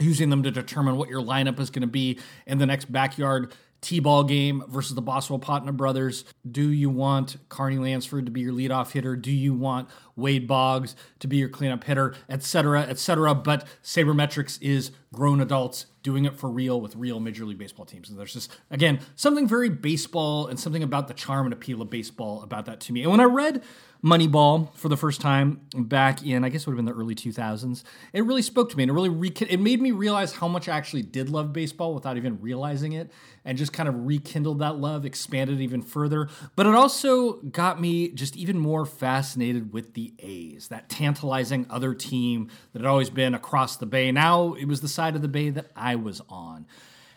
[0.00, 3.54] using them to determine what your lineup is going to be in the next backyard
[3.80, 6.24] T-ball game versus the Basawapatna brothers.
[6.50, 9.16] Do you want Carney Lansford to be your leadoff hitter?
[9.16, 13.34] Do you want Wade Boggs to be your cleanup hitter, etc., etc.?
[13.34, 18.10] But Sabermetrics is grown adults doing it for real with real Major League Baseball teams.
[18.10, 21.90] And there's just again something very baseball and something about the charm and appeal of
[21.90, 23.02] baseball about that to me.
[23.02, 23.62] And when I read
[24.02, 27.16] Moneyball for the first time back in, I guess it would have been the early
[27.16, 27.82] 2000s.
[28.12, 30.68] It really spoke to me and it really re- it made me realize how much
[30.68, 33.10] I actually did love baseball without even realizing it
[33.44, 36.28] and just kind of rekindled that love, expanded even further.
[36.54, 41.92] But it also got me just even more fascinated with the A's, that tantalizing other
[41.92, 44.12] team that had always been across the bay.
[44.12, 46.66] Now it was the side of the bay that I was on.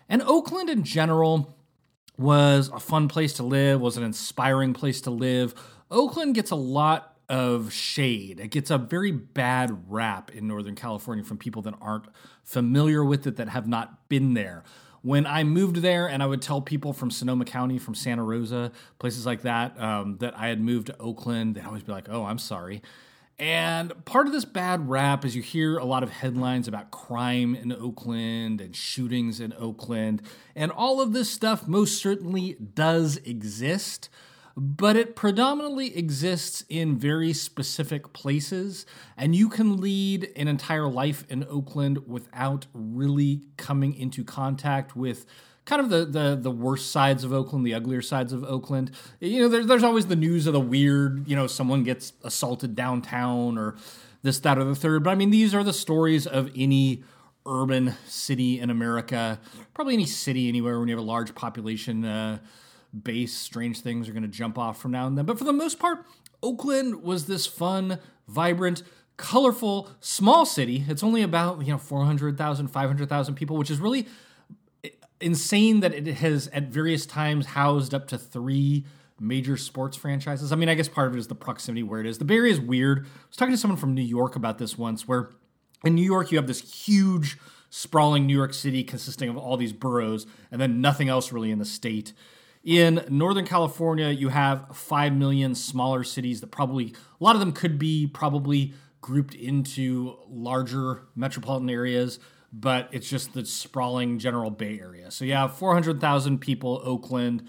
[0.09, 1.55] And Oakland in general
[2.17, 5.53] was a fun place to live, was an inspiring place to live
[5.91, 8.39] Oakland gets a lot of shade.
[8.39, 12.05] It gets a very bad rap in Northern California from people that aren't
[12.43, 14.63] familiar with it, that have not been there.
[15.01, 18.71] When I moved there, and I would tell people from Sonoma County, from Santa Rosa,
[18.99, 22.25] places like that, um, that I had moved to Oakland, they'd always be like, oh,
[22.25, 22.81] I'm sorry.
[23.39, 27.55] And part of this bad rap is you hear a lot of headlines about crime
[27.55, 30.21] in Oakland and shootings in Oakland.
[30.55, 34.09] And all of this stuff most certainly does exist
[34.55, 38.85] but it predominantly exists in very specific places.
[39.17, 45.25] And you can lead an entire life in Oakland without really coming into contact with
[45.65, 48.91] kind of the, the the worst sides of Oakland, the uglier sides of Oakland.
[49.19, 52.75] You know, there's there's always the news of the weird, you know, someone gets assaulted
[52.75, 53.75] downtown or
[54.23, 55.03] this, that, or the third.
[55.03, 57.03] But I mean, these are the stories of any
[57.45, 59.39] urban city in America,
[59.73, 62.05] probably any city anywhere when you have a large population.
[62.05, 62.39] Uh,
[62.99, 65.25] base strange things are going to jump off from now and then.
[65.25, 66.05] But for the most part,
[66.43, 68.83] Oakland was this fun, vibrant,
[69.17, 70.85] colorful, small city.
[70.87, 74.07] It's only about, you know, 400,000, 500,000 people, which is really
[75.19, 78.85] insane that it has at various times housed up to three
[79.19, 80.51] major sports franchises.
[80.51, 82.17] I mean, I guess part of it is the proximity where it is.
[82.17, 83.05] The Bay Area is weird.
[83.05, 85.29] I was talking to someone from New York about this once, where
[85.85, 87.37] in New York you have this huge,
[87.69, 91.59] sprawling New York City consisting of all these boroughs and then nothing else really in
[91.59, 92.13] the state.
[92.63, 97.53] In Northern California, you have 5 million smaller cities that probably, a lot of them
[97.53, 102.19] could be probably grouped into larger metropolitan areas,
[102.53, 105.09] but it's just the sprawling general Bay Area.
[105.09, 107.47] So you have 400,000 people, Oakland,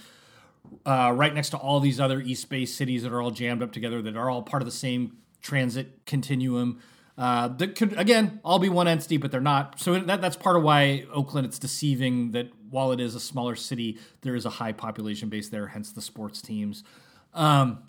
[0.86, 3.72] uh, right next to all these other East Bay cities that are all jammed up
[3.72, 6.80] together, that are all part of the same transit continuum.
[7.18, 9.78] Uh, that could again all be one entity, but they're not.
[9.78, 13.54] So that, that's part of why Oakland it's deceiving that while it is a smaller
[13.54, 16.84] city, there is a high population base there, hence the sports teams.
[17.34, 17.82] Um,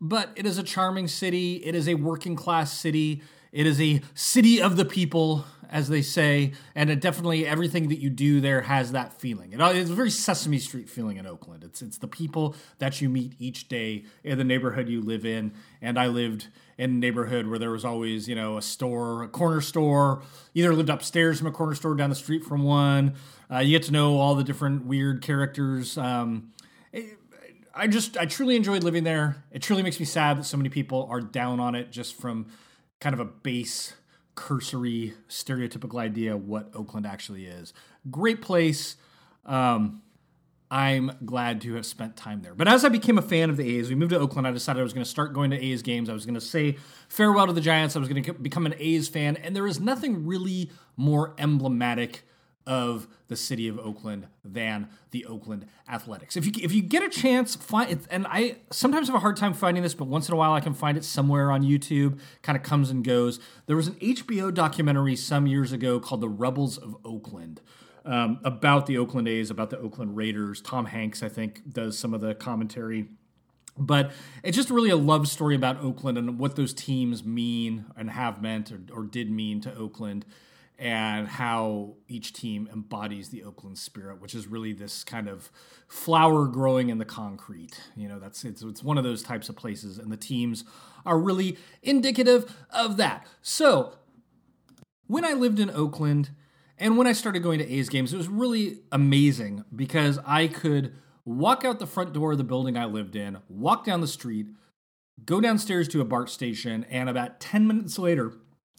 [0.00, 1.56] but it is a charming city.
[1.64, 3.22] It is a working class city.
[3.50, 8.00] It is a city of the people, as they say, and it definitely everything that
[8.00, 9.52] you do there has that feeling.
[9.52, 11.64] It, it's a very Sesame Street feeling in Oakland.
[11.64, 15.52] It's it's the people that you meet each day in the neighborhood you live in.
[15.82, 16.48] And I lived
[16.78, 20.22] in a neighborhood where there was always you know a store, a corner store.
[20.54, 23.14] Either lived upstairs from a corner store, down the street from one.
[23.50, 25.98] Uh, you get to know all the different weird characters.
[25.98, 26.52] Um,
[27.74, 29.44] I just I truly enjoyed living there.
[29.50, 32.46] It truly makes me sad that so many people are down on it just from
[33.00, 33.94] kind of a base
[34.34, 37.72] cursory stereotypical idea what Oakland actually is.
[38.10, 38.96] Great place.
[39.46, 40.02] Um,
[40.70, 42.54] I'm glad to have spent time there.
[42.54, 44.46] But as I became a fan of the A's, we moved to Oakland.
[44.46, 46.08] I decided I was going to start going to A's games.
[46.08, 47.94] I was going to say farewell to the Giants.
[47.94, 49.36] I was going to become an A's fan.
[49.36, 52.26] And there is nothing really more emblematic
[52.66, 56.36] of the city of Oakland than the Oakland Athletics.
[56.36, 59.52] If you if you get a chance, find and I sometimes have a hard time
[59.52, 62.18] finding this, but once in a while I can find it somewhere on YouTube.
[62.42, 63.38] Kind of comes and goes.
[63.66, 67.60] There was an HBO documentary some years ago called "The Rebels of Oakland."
[68.06, 70.60] Um, about the Oakland A's, about the Oakland Raiders.
[70.60, 73.06] Tom Hanks, I think, does some of the commentary.
[73.78, 78.10] But it's just really a love story about Oakland and what those teams mean and
[78.10, 80.26] have meant or, or did mean to Oakland
[80.78, 85.50] and how each team embodies the Oakland spirit, which is really this kind of
[85.86, 87.80] flower growing in the concrete.
[87.96, 90.64] You know, that's it's it's one of those types of places, and the teams
[91.06, 93.26] are really indicative of that.
[93.40, 93.94] So,
[95.06, 96.30] when I lived in Oakland,
[96.78, 100.94] and when I started going to A's games, it was really amazing because I could
[101.24, 104.48] walk out the front door of the building I lived in, walk down the street,
[105.24, 108.32] go downstairs to a BART station, and about 10 minutes later,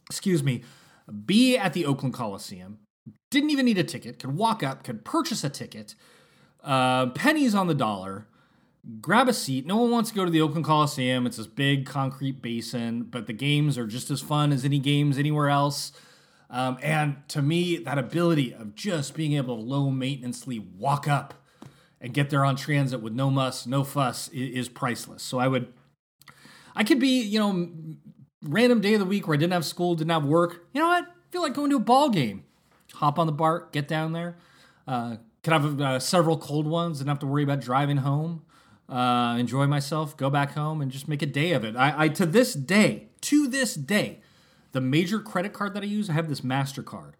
[0.10, 0.64] excuse me,
[1.26, 2.80] be at the Oakland Coliseum.
[3.30, 5.96] Didn't even need a ticket, could walk up, could purchase a ticket,
[6.64, 8.28] uh, pennies on the dollar,
[9.02, 9.66] grab a seat.
[9.66, 11.26] No one wants to go to the Oakland Coliseum.
[11.26, 15.18] It's this big concrete basin, but the games are just as fun as any games
[15.18, 15.92] anywhere else.
[16.50, 21.34] Um, and to me, that ability of just being able to low maintenancely walk up
[22.00, 25.24] and get there on transit with no muss, no fuss is, is priceless.
[25.24, 25.74] So I would,
[26.76, 27.70] I could be, you know,
[28.48, 30.66] random day of the week where I didn't have school, didn't have work.
[30.74, 31.04] You know what?
[31.06, 32.44] I feel like going to a ball game.
[32.96, 34.38] Hop on the BART, get down there.
[34.88, 38.44] Uh, could have uh, several cold ones, didn't have to worry about driving home.
[38.88, 41.76] Uh, enjoy myself, go back home, and just make a day of it.
[41.76, 44.20] I, I to this day, to this day,
[44.72, 47.14] the major credit card that I use, I have this Mastercard.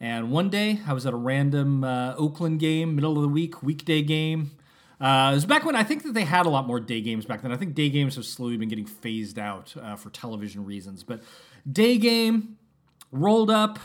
[0.00, 3.62] And one day, I was at a random uh, Oakland game, middle of the week,
[3.62, 4.52] weekday game.
[5.00, 7.24] Uh, it was back when I think that they had a lot more day games
[7.24, 7.52] back then.
[7.52, 11.02] I think day games have slowly been getting phased out uh, for television reasons.
[11.02, 11.22] But
[11.70, 12.58] day game,
[13.10, 13.78] rolled up,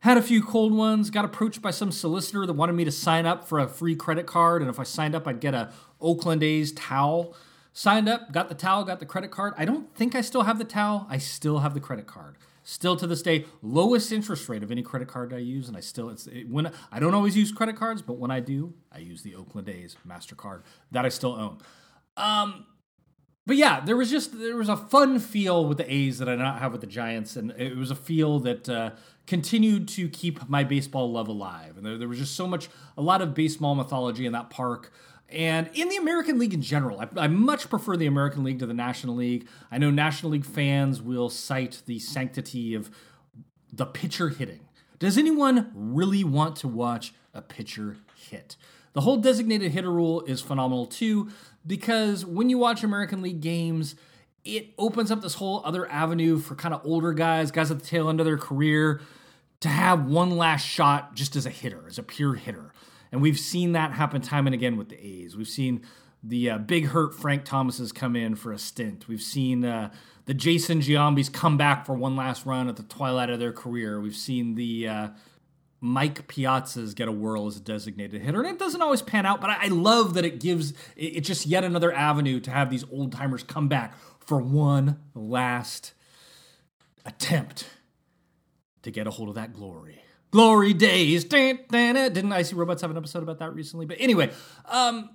[0.00, 3.26] had a few cold ones, got approached by some solicitor that wanted me to sign
[3.26, 4.60] up for a free credit card.
[4.60, 7.36] And if I signed up, I'd get a Oakland A's towel.
[7.72, 9.52] Signed up, got the towel, got the credit card.
[9.56, 11.06] I don't think I still have the towel.
[11.10, 12.36] I still have the credit card.
[12.68, 15.80] Still to this day, lowest interest rate of any credit card I use, and I
[15.80, 18.98] still it's it, when I don't always use credit cards, but when I do, I
[18.98, 21.58] use the Oakland A's Mastercard that I still own.
[22.16, 22.66] Um,
[23.46, 26.34] but yeah, there was just there was a fun feel with the A's that I
[26.34, 28.90] not have with the Giants, and it was a feel that uh,
[29.28, 31.76] continued to keep my baseball love alive.
[31.76, 34.92] And there, there was just so much, a lot of baseball mythology in that park.
[35.28, 38.66] And in the American League in general, I, I, much prefer the American League to
[38.66, 39.48] the National League.
[39.72, 42.90] I know National League fans will cite the sanctity of
[43.72, 44.60] the pitcher hitting.
[44.98, 48.56] Does anyone really want to watch a pitcher hit?
[48.92, 51.28] The whole designated hitter rule is phenomenal too,
[51.66, 53.96] because when you watch American League games,
[54.44, 57.84] it opens up this whole other avenue for kind of older guys, guys at the
[57.84, 59.00] tail end of their career,
[59.60, 62.72] to have one last shot just as a hitter, as a pure hitter.
[63.12, 65.36] And we've seen that happen time and again with the A's.
[65.36, 65.82] We've seen
[66.22, 69.06] the uh, big hurt Frank Thomases come in for a stint.
[69.06, 69.92] We've seen uh,
[70.24, 74.00] the Jason Giambis come back for one last run at the twilight of their career.
[74.00, 75.08] We've seen the uh,
[75.80, 78.42] Mike Piazza's get a whirl as a designated hitter.
[78.42, 81.28] And it doesn't always pan out, but I, I love that it gives it, it's
[81.28, 85.92] just yet another avenue to have these old timers come back for one last
[87.04, 87.66] attempt
[88.82, 91.24] to get a hold of that glory glory days.
[91.24, 93.86] Didn't IC Robots have an episode about that recently?
[93.86, 94.30] But anyway,
[94.66, 95.10] um,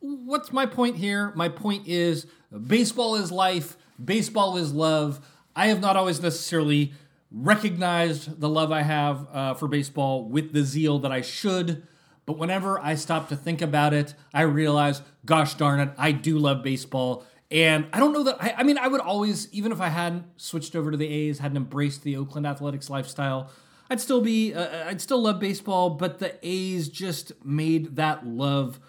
[0.00, 1.32] what's my point here?
[1.34, 2.26] My point is
[2.66, 5.20] baseball is life, baseball is love.
[5.54, 6.92] I have not always necessarily
[7.30, 11.86] recognized the love I have uh, for baseball with the zeal that I should.
[12.24, 16.38] But whenever I stop to think about it, I realize, gosh darn it, I do
[16.38, 17.24] love baseball.
[17.50, 20.24] And I don't know that, I, I mean, I would always, even if I hadn't
[20.36, 23.50] switched over to the A's, hadn't embraced the Oakland Athletics lifestyle,
[23.88, 28.26] I'd still be, uh, uh, I'd still love baseball, but the A's just made that
[28.26, 28.80] love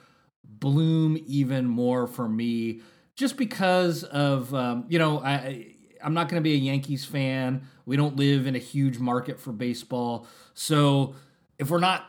[0.43, 2.81] bloom even more for me,
[3.15, 7.67] just because of, um, you know, I, I'm not going to be a Yankees fan.
[7.85, 11.15] We don't live in a huge market for baseball, so
[11.59, 12.05] if we're not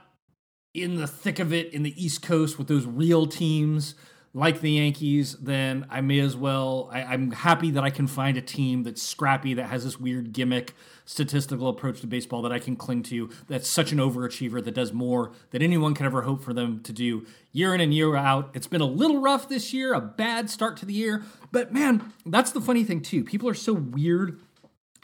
[0.75, 3.95] in the thick of it in the East Coast with those real teams
[4.35, 6.91] like the Yankees, then I may as well.
[6.93, 10.33] I, am happy that I can find a team that's scrappy, that has this weird
[10.33, 14.75] gimmick, statistical approach to baseball that I can cling to, that's such an overachiever that
[14.75, 18.15] does more than anyone could ever hope for them to do year in and year
[18.15, 18.51] out.
[18.55, 22.13] It's been a little rough this year, a bad start to the year, but man,
[22.27, 23.25] that's the funny thing too.
[23.25, 24.39] People are so weird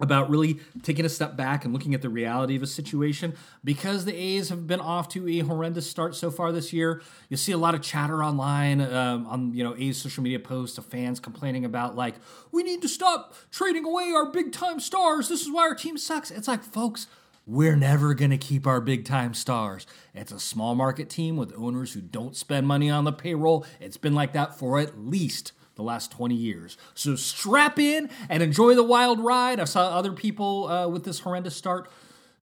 [0.00, 4.04] about really taking a step back and looking at the reality of a situation because
[4.04, 7.00] the A's have been off to a horrendous start so far this year.
[7.28, 10.78] You see a lot of chatter online um, on you know A's social media posts
[10.78, 12.16] of fans complaining about like
[12.50, 15.28] we need to stop trading away our big time stars.
[15.28, 16.30] This is why our team sucks.
[16.30, 17.07] It's like folks.
[17.46, 19.87] We're never going to keep our big time stars.
[20.14, 23.66] It's a small market team with owners who don't spend money on the payroll.
[23.81, 26.77] It's been like that for at least the last 20 years.
[26.94, 29.60] So strap in and enjoy the wild ride.
[29.60, 31.88] I saw other people uh, with this horrendous start.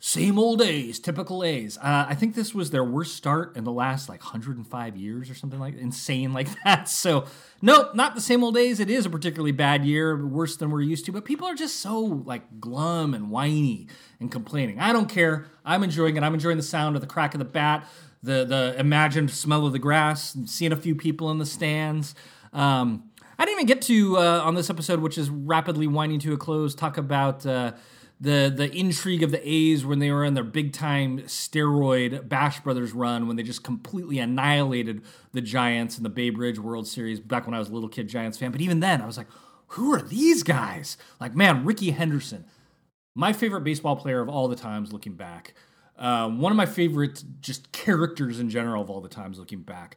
[0.04, 1.78] Same old A's, typical A's.
[1.78, 5.36] Uh, I think this was their worst start in the last like 105 years or
[5.36, 6.88] something like insane like that.
[6.88, 7.26] So,
[7.62, 8.80] nope, not the same old A's.
[8.80, 11.12] It is a particularly bad year, worse than we're used to.
[11.12, 13.86] But people are just so like glum and whiny
[14.18, 14.80] and complaining.
[14.80, 15.46] I don't care.
[15.64, 16.24] I'm enjoying it.
[16.24, 17.86] I'm enjoying the sound of the crack of the bat,
[18.24, 22.16] the the imagined smell of the grass, seeing a few people in the stands.
[22.52, 23.04] Um,
[23.38, 26.36] I didn't even get to uh, on this episode, which is rapidly winding to a
[26.36, 27.72] close, talk about uh,
[28.20, 32.60] the the intrigue of the A's when they were in their big time steroid Bash
[32.60, 35.02] Brothers run when they just completely annihilated
[35.32, 38.08] the Giants in the Bay Bridge World Series back when I was a little kid
[38.08, 38.52] Giants fan.
[38.52, 39.26] But even then, I was like,
[39.68, 40.96] who are these guys?
[41.20, 42.44] Like, man, Rickey Henderson,
[43.14, 45.54] my favorite baseball player of all the times looking back.
[45.98, 49.96] Um, one of my favorite just characters in general of all the times looking back.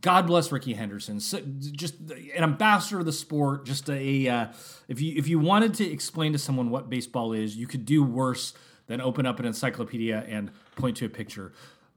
[0.00, 1.20] God bless Rickey Henderson.
[1.20, 3.64] So, just an ambassador of the sport.
[3.64, 4.46] Just a uh,
[4.88, 8.02] if you if you wanted to explain to someone what baseball is, you could do
[8.02, 8.54] worse
[8.86, 11.52] than open up an encyclopedia and point to a picture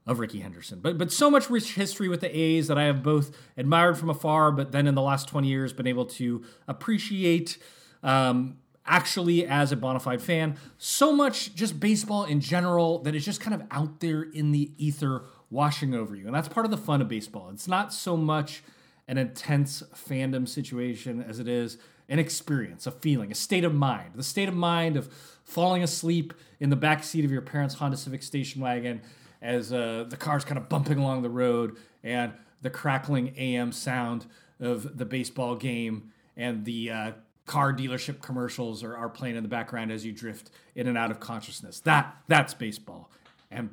[0.06, 0.80] of Rickey Henderson.
[0.80, 4.10] But but so much rich history with the A's that I have both admired from
[4.10, 7.58] afar, but then in the last twenty years been able to appreciate.
[8.02, 10.56] Um, actually as a bona fide fan.
[10.78, 14.72] So much just baseball in general that is just kind of out there in the
[14.78, 16.26] ether washing over you.
[16.26, 17.50] And that's part of the fun of baseball.
[17.52, 18.62] It's not so much
[19.06, 21.78] an intense fandom situation as it is
[22.08, 24.12] an experience, a feeling, a state of mind.
[24.14, 25.12] The state of mind of
[25.44, 29.02] falling asleep in the back seat of your parents' Honda Civic station wagon
[29.40, 32.32] as uh, the car's kind of bumping along the road and
[32.62, 34.26] the crackling AM sound
[34.60, 37.12] of the baseball game and the uh,
[37.46, 41.10] car dealership commercials are, are playing in the background as you drift in and out
[41.10, 41.80] of consciousness.
[41.80, 43.10] That that's baseball,
[43.50, 43.70] and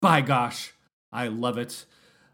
[0.00, 0.72] by gosh,
[1.16, 1.86] I love it.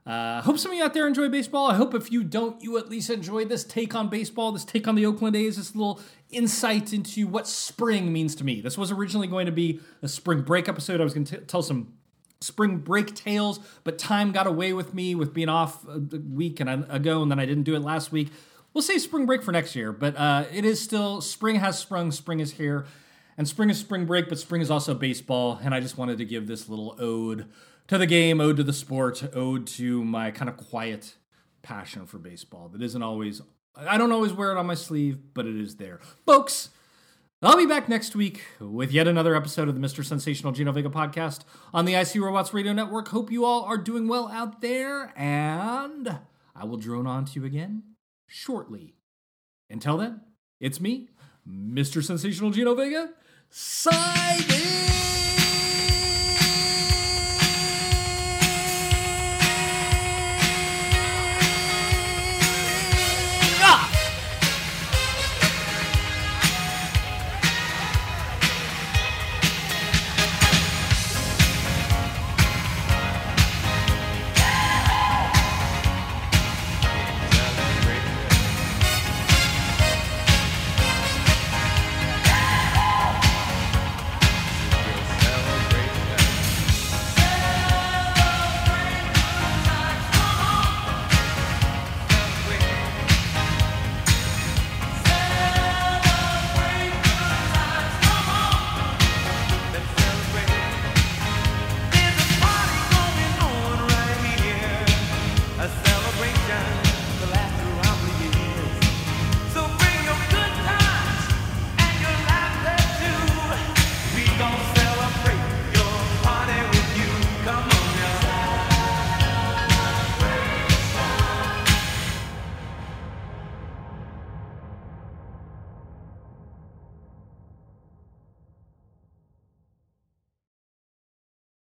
[0.04, 1.70] Uh, hope some of you out there enjoy baseball.
[1.70, 4.88] I hope if you don't, you at least enjoy this take on baseball, this take
[4.88, 8.60] on the Oakland A's, this little insight into what spring means to me.
[8.60, 11.00] This was originally going to be a spring break episode.
[11.00, 11.92] I was going to tell some
[12.40, 16.68] spring break tales, but time got away with me with being off a week and
[16.68, 18.30] a, ago, and then I didn't do it last week.
[18.74, 22.10] We'll say spring break for next year, but uh, it is still spring has sprung,
[22.10, 22.86] spring is here,
[23.38, 26.24] and spring is spring break, but spring is also baseball, and I just wanted to
[26.24, 27.46] give this little ode
[27.92, 31.16] to the game, ode to the sport, ode to my kind of quiet
[31.60, 33.42] passion for baseball that isn't always,
[33.76, 36.00] I don't always wear it on my sleeve, but it is there.
[36.24, 36.70] Folks,
[37.42, 40.02] I'll be back next week with yet another episode of the Mr.
[40.02, 41.40] Sensational Gino Vega podcast
[41.74, 43.08] on the IC Robots Radio Network.
[43.08, 46.18] Hope you all are doing well out there, and
[46.56, 47.82] I will drone on to you again
[48.26, 48.94] shortly.
[49.68, 50.22] Until then,
[50.60, 51.10] it's me,
[51.46, 52.02] Mr.
[52.02, 53.10] Sensational Gino Vega,
[53.50, 55.21] signing